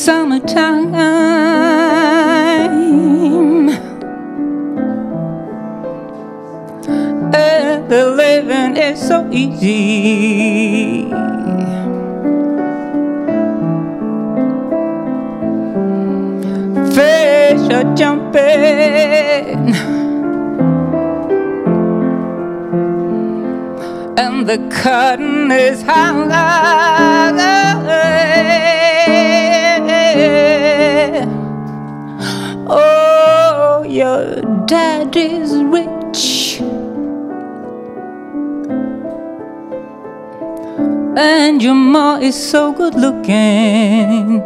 summertime. 0.00 0.94
And 7.34 7.88
the 7.90 8.10
living 8.16 8.78
is 8.78 8.98
so 9.08 9.28
easy. 9.30 11.10
Fish 16.96 17.64
are 17.76 17.94
jumping. 17.94 19.60
And 24.16 24.46
the 24.48 24.58
cotton 24.70 25.52
is 25.52 25.82
high. 25.82 27.20
Your 34.30 34.42
daddy's 34.66 35.52
rich. 35.74 36.60
And 41.18 41.60
your 41.60 41.74
ma 41.74 42.18
is 42.18 42.36
so 42.36 42.72
good 42.72 42.94
looking. 42.94 44.40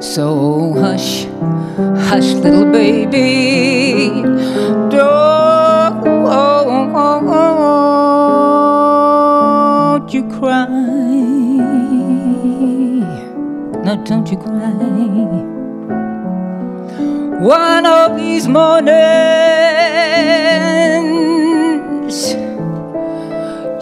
So 0.00 0.74
hush, 0.80 1.26
hush, 2.08 2.32
little 2.42 2.72
baby. 2.72 4.10
Don't 4.90 6.02
you 10.12 10.22
cry. 10.38 11.13
No, 13.84 13.96
don't 14.02 14.30
you 14.30 14.38
cry. 14.38 14.70
One 17.38 17.84
of 17.84 18.16
these 18.16 18.48
mornings, 18.48 18.94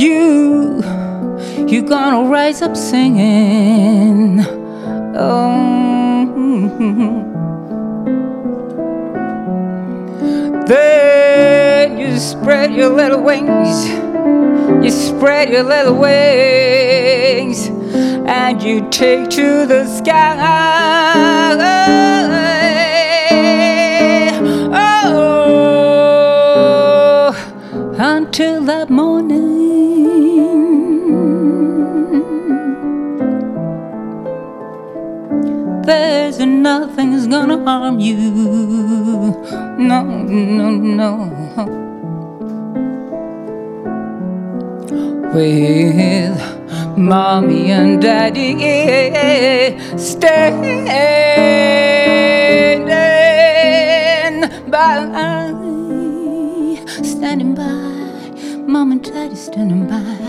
you, 0.00 0.82
you're 1.68 1.82
gonna 1.82 2.30
rise 2.30 2.62
up 2.62 2.74
singing. 2.78 4.40
Oh. 5.16 5.60
Then 10.66 11.98
you 11.98 12.18
spread 12.18 12.72
your 12.72 12.88
little 12.88 13.22
wings, 13.22 13.86
you 14.82 14.90
spread 14.90 15.50
your 15.50 15.64
little 15.64 15.98
wings, 15.98 17.68
and 18.30 18.62
you 18.62 18.88
take 18.90 19.28
to 19.28 19.66
the 19.66 19.84
sky. 19.86 20.36
Oh, 25.12 25.74
until 27.98 28.62
that 28.64 28.88
morning. 28.88 29.58
there's 35.84 36.38
nothing's 36.38 37.26
gonna 37.26 37.58
harm 37.64 37.98
you. 37.98 39.34
No, 39.76 40.04
no, 40.04 40.70
no. 40.70 41.89
With 45.32 46.36
mommy 46.98 47.70
and 47.70 48.02
daddy 48.02 48.56
standing 49.96 50.90
by, 54.68 55.06
standing 57.04 57.54
by, 57.54 58.62
mom 58.66 58.90
and 58.90 59.04
daddy 59.04 59.36
standing 59.36 59.86
by. 59.86 60.19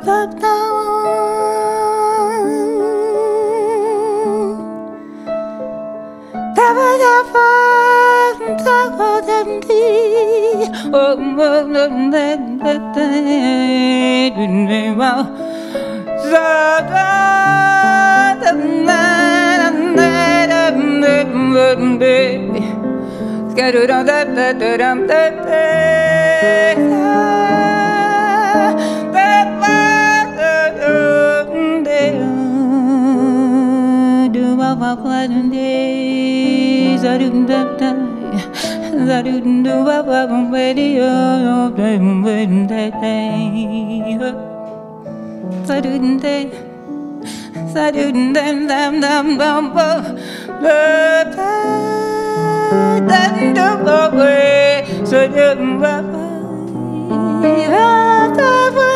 pertawan 0.00 1.20
Tapa 6.56 6.88
tapan 7.02 8.36
tapo 8.64 9.10
tamti 9.28 9.88
Om 10.88 11.36
om 11.36 11.76
om 11.76 11.94
den 12.10 12.42
bete 12.60 13.08
Dunema 14.36 15.12
Zada 16.30 17.12
tamna 18.40 19.04
tamna 19.60 20.12
tamna 20.48 21.14
tamna 21.28 22.16
Skaru 23.52 23.82
da 23.86 24.00
da 24.02 24.24
da 24.24 24.52
da 24.52 24.70
da 24.76 24.94
da 25.08 25.22
da 25.44 27.39
wa 34.78 34.94
wa 34.94 35.26
dun 35.26 35.50
de 35.50 36.96
za 37.02 37.18
dun 37.18 37.46
da 37.46 37.60
da 37.80 37.90
za 39.06 39.18
dun 39.26 39.62
do 39.64 39.74
wa 39.88 39.98
wa 40.08 40.20
bum 40.30 40.50
we 40.52 40.64
di 40.78 40.86
yo 40.98 41.12
yo 41.46 41.56
de 41.78 41.90
bum 42.02 42.22
we 42.24 42.36
dun 42.46 42.66
de 42.70 42.82
de 43.02 43.16
za 45.68 45.76
dun 45.84 46.18
de 46.22 46.36
za 47.74 47.90
dun 47.96 48.32
dam 48.32 48.66
dam 48.70 49.00
dam 49.04 49.26
dam 49.40 49.64
bo 49.74 49.88
da 50.62 50.78
da 51.34 51.52
da 53.10 53.22
do 53.56 53.68
bo 53.84 53.98
we 54.18 54.36
so 55.10 55.20
dun 55.36 55.80
wa 55.82 55.94
wa 56.12 56.26
ya 57.64 57.88
da 58.38 58.52
we 58.76 58.92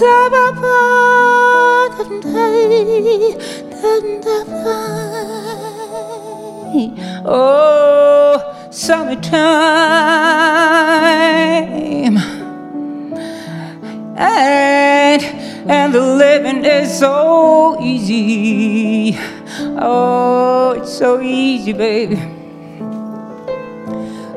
sa 0.00 0.14
ba 0.32 0.44
ba 0.62 0.78
dun 1.96 2.12
de 2.34 2.46
Oh, 7.30 8.68
summertime. 8.70 9.38
And, 14.16 15.22
and 15.70 15.94
the 15.94 16.00
living 16.00 16.64
is 16.64 16.98
so 16.98 17.78
easy. 17.80 19.16
Oh, 19.80 20.72
it's 20.76 20.92
so 20.92 21.20
easy, 21.20 21.72
baby. 21.72 22.16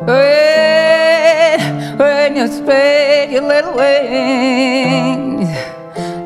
When, 0.05 1.59
when 1.97 2.35
you 2.35 2.47
spread 2.47 3.31
your 3.31 3.43
little 3.43 3.73
wings 3.75 5.49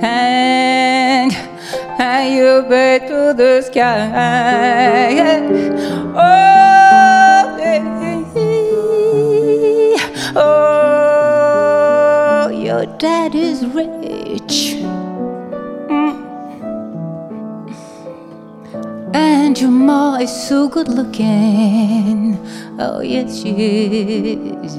and, 0.04 0.75
and 1.98 2.36
you 2.36 2.62
back 2.70 3.08
to 3.08 3.34
the 3.34 3.62
sky. 3.62 4.12
Oh, 6.18 7.58
oh, 10.36 12.50
your 12.50 12.86
dad 12.98 13.34
is 13.36 13.66
rich. 13.68 14.76
Mm. 15.90 16.16
And 19.14 19.58
your 19.60 19.72
ma 19.72 20.18
is 20.18 20.32
so 20.48 20.68
good 20.68 20.90
looking. 20.90 22.38
Oh, 22.78 23.00
yes, 23.02 23.42
she 23.42 23.52
is. 24.62 24.76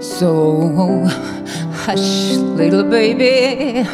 So 0.00 1.08
hush, 1.84 2.36
little 2.36 2.82
baby, 2.82 3.84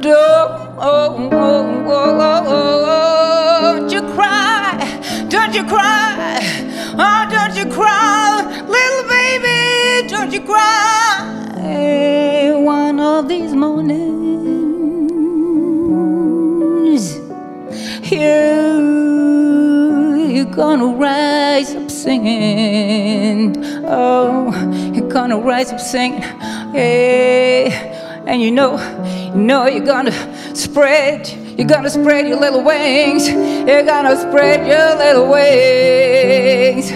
don't, 0.00 0.50
oh, 0.78 1.28
oh, 1.30 1.84
oh, 1.88 2.44
oh, 2.48 3.80
don't 3.80 3.92
you 3.92 4.00
cry, 4.14 4.80
don't 5.28 5.54
you 5.54 5.62
cry, 5.64 6.40
oh, 6.96 7.26
don't 7.30 7.54
you 7.54 7.66
cry, 7.70 8.40
little 8.66 9.04
baby, 9.10 10.08
don't 10.08 10.32
you 10.32 10.40
cry. 10.40 11.34
One 12.64 12.98
of 12.98 13.28
these 13.28 13.52
mornings, 13.52 14.16
you, 18.10 18.18
you're 20.34 20.46
gonna 20.46 20.86
rise 20.86 21.74
up 21.74 21.90
singing. 21.90 23.54
Oh, 23.84 24.50
you're 24.94 25.08
gonna 25.08 25.38
rise 25.38 25.70
up 25.72 25.80
singing. 25.80 26.24
Hey, 26.76 27.72
and 28.26 28.42
you 28.42 28.50
know, 28.50 28.76
you 29.32 29.40
know 29.40 29.66
you're 29.66 29.86
gonna 29.86 30.12
spread, 30.54 31.26
you're 31.56 31.66
gonna 31.66 31.88
spread 31.88 32.28
your 32.28 32.38
little 32.38 32.62
wings. 32.62 33.26
You're 33.30 33.82
gonna 33.82 34.14
spread 34.14 34.66
your 34.66 34.94
little 34.98 35.30
wings. 35.30 36.90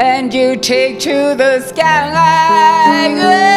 And 0.00 0.32
you 0.32 0.56
take 0.56 0.98
to 1.00 1.34
the 1.36 1.60
sky. 1.60 3.51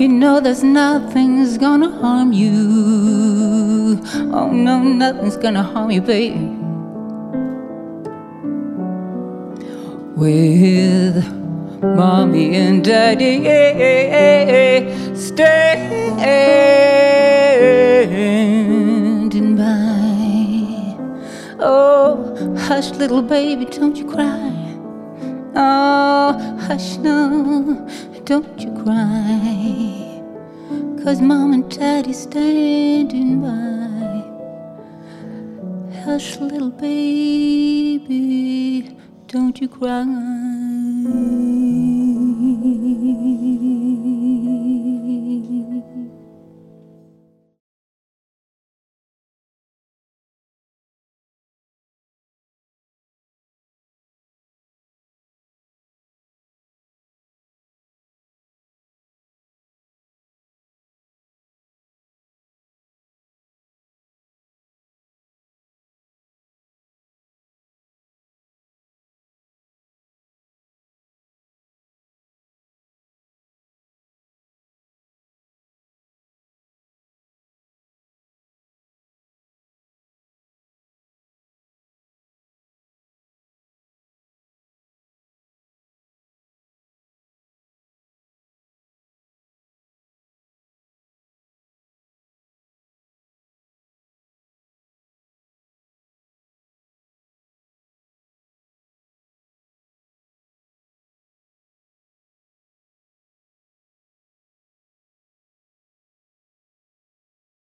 You 0.00 0.08
know 0.08 0.40
there's 0.40 0.62
nothing's 0.62 1.56
gonna 1.58 1.90
harm 2.00 2.32
you. 2.32 4.00
Oh 4.32 4.50
no, 4.50 4.82
nothing's 4.82 5.36
gonna 5.36 5.62
harm 5.62 5.90
you, 5.90 6.00
baby. 6.00 6.38
With 10.16 11.24
mommy 11.82 12.54
and 12.56 12.84
daddy 12.84 13.44
standing 15.14 16.16
by. 19.56 20.96
Oh, 21.60 22.56
hush, 22.58 22.90
little 22.90 23.22
baby, 23.22 23.64
don't 23.66 23.96
you 23.96 24.06
cry. 24.10 24.52
Oh, 25.56 26.56
hush, 26.66 26.96
no, 26.98 27.86
don't 28.24 28.60
you 28.60 28.72
cry. 28.82 29.53
Cause 31.04 31.20
mom 31.20 31.52
and 31.52 31.70
daddy's 31.70 32.20
standing 32.22 33.42
by. 33.42 34.24
Hush, 36.02 36.38
little 36.38 36.70
baby, 36.70 38.16
don't 39.26 39.60
you 39.60 39.68
cry. 39.68 40.53